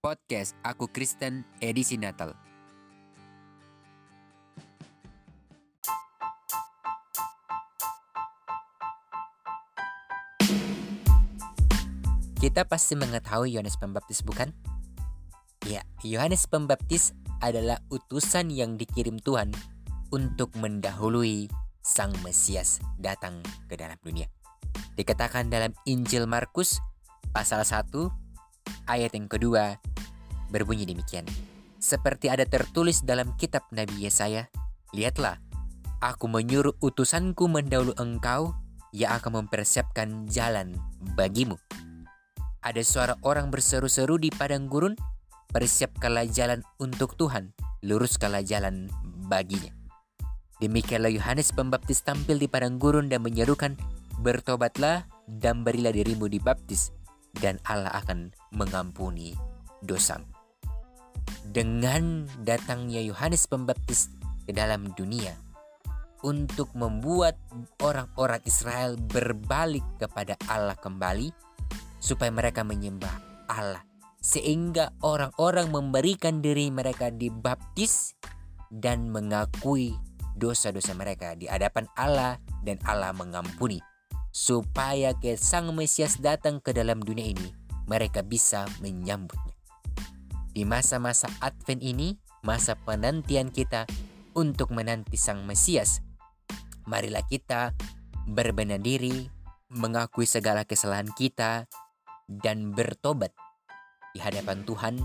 Podcast 0.00 0.56
Aku 0.64 0.88
Kristen 0.88 1.44
edisi 1.60 2.00
Natal. 2.00 2.32
Kita 12.40 12.64
pasti 12.64 12.96
mengetahui 12.96 13.52
Yohanes 13.52 13.76
Pembaptis 13.76 14.24
bukan? 14.24 14.56
Ya, 15.68 15.84
Yohanes 16.00 16.48
Pembaptis 16.48 17.12
adalah 17.44 17.76
utusan 17.92 18.48
yang 18.48 18.80
dikirim 18.80 19.20
Tuhan 19.20 19.52
untuk 20.08 20.48
mendahului 20.56 21.52
Sang 21.84 22.16
Mesias 22.24 22.80
datang 22.96 23.44
ke 23.68 23.76
dalam 23.76 24.00
dunia. 24.00 24.32
Dikatakan 24.96 25.52
dalam 25.52 25.76
Injil 25.84 26.24
Markus 26.24 26.80
pasal 27.36 27.68
1 27.68 27.84
ayat 28.88 29.12
yang 29.12 29.28
kedua 29.28 29.89
berbunyi 30.50 30.84
demikian. 30.84 31.24
Seperti 31.80 32.28
ada 32.28 32.44
tertulis 32.44 33.00
dalam 33.00 33.32
kitab 33.40 33.64
Nabi 33.72 34.04
Yesaya, 34.04 34.52
lihatlah, 34.92 35.40
aku 36.04 36.28
menyuruh 36.28 36.76
utusanku 36.84 37.48
mendahulu 37.48 37.96
engkau 37.96 38.52
yang 38.92 39.16
akan 39.16 39.46
mempersiapkan 39.46 40.28
jalan 40.28 40.76
bagimu. 41.16 41.56
Ada 42.60 42.84
suara 42.84 43.14
orang 43.24 43.48
berseru-seru 43.48 44.20
di 44.20 44.28
padang 44.28 44.68
gurun, 44.68 44.92
persiapkanlah 45.48 46.28
jalan 46.28 46.60
untuk 46.76 47.16
Tuhan, 47.16 47.56
luruskanlah 47.80 48.44
jalan 48.44 48.92
baginya. 49.32 49.72
Demikianlah 50.60 51.08
Yohanes 51.08 51.56
Pembaptis 51.56 52.04
tampil 52.04 52.36
di 52.36 52.44
padang 52.44 52.76
gurun 52.76 53.08
dan 53.08 53.24
menyerukan, 53.24 53.80
bertobatlah 54.20 55.08
dan 55.24 55.64
berilah 55.64 55.96
dirimu 55.96 56.28
dibaptis, 56.28 56.92
dan 57.40 57.56
Allah 57.64 57.96
akan 58.04 58.36
mengampuni 58.52 59.32
dosamu. 59.80 60.39
Dengan 61.50 62.30
datangnya 62.46 63.02
Yohanes 63.02 63.50
Pembaptis 63.50 64.06
ke 64.46 64.54
dalam 64.54 64.94
dunia, 64.94 65.34
untuk 66.22 66.68
membuat 66.76 67.34
orang-orang 67.80 68.38
Israel 68.44 68.94
berbalik 69.00 69.84
kepada 69.98 70.36
Allah 70.46 70.76
kembali, 70.78 71.32
supaya 71.98 72.30
mereka 72.30 72.62
menyembah 72.62 73.12
Allah. 73.50 73.82
Sehingga 74.20 74.92
orang-orang 75.00 75.72
memberikan 75.72 76.44
diri 76.44 76.68
mereka 76.68 77.08
dibaptis 77.08 78.12
dan 78.68 79.08
mengakui 79.08 79.96
dosa-dosa 80.36 80.92
mereka 80.92 81.32
di 81.34 81.48
hadapan 81.48 81.88
Allah 81.96 82.36
dan 82.62 82.76
Allah 82.84 83.16
mengampuni. 83.16 83.80
Supaya 84.30 85.16
ke 85.18 85.34
Sang 85.34 85.72
Mesias 85.74 86.22
datang 86.22 86.62
ke 86.62 86.70
dalam 86.70 87.02
dunia 87.02 87.26
ini, 87.32 87.50
mereka 87.90 88.22
bisa 88.22 88.68
menyambutnya. 88.78 89.49
Di 90.60 90.68
masa-masa 90.68 91.24
Advent 91.40 91.80
ini, 91.80 92.20
masa 92.44 92.76
penantian 92.76 93.48
kita 93.48 93.88
untuk 94.36 94.76
menanti 94.76 95.16
Sang 95.16 95.48
Mesias, 95.48 96.04
marilah 96.84 97.24
kita 97.24 97.72
berbenah 98.28 98.76
diri, 98.76 99.32
mengakui 99.72 100.28
segala 100.28 100.68
kesalahan 100.68 101.08
kita, 101.16 101.64
dan 102.28 102.76
bertobat 102.76 103.32
di 104.12 104.20
hadapan 104.20 104.60
Tuhan 104.68 105.00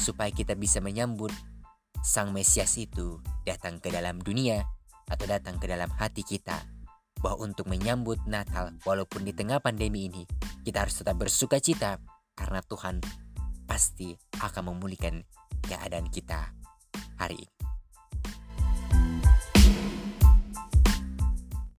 supaya 0.00 0.32
kita 0.32 0.56
bisa 0.56 0.80
menyambut 0.80 1.28
Sang 2.00 2.32
Mesias 2.32 2.80
itu 2.80 3.20
datang 3.44 3.84
ke 3.84 3.92
dalam 3.92 4.16
dunia 4.16 4.64
atau 5.12 5.28
datang 5.28 5.60
ke 5.60 5.68
dalam 5.68 5.92
hati 5.92 6.24
kita. 6.24 6.56
Bahwa 7.20 7.44
untuk 7.44 7.68
menyambut 7.68 8.24
Natal 8.24 8.80
walaupun 8.88 9.28
di 9.28 9.36
tengah 9.36 9.60
pandemi 9.60 10.08
ini 10.08 10.24
kita 10.64 10.88
harus 10.88 11.04
tetap 11.04 11.20
bersuka 11.20 11.60
cita 11.60 12.00
karena 12.32 12.64
Tuhan 12.64 13.04
pasti 13.68 14.16
akan 14.40 14.74
memulihkan 14.74 15.24
keadaan 15.64 16.08
kita 16.12 16.52
hari 17.16 17.40
ini. 17.40 17.55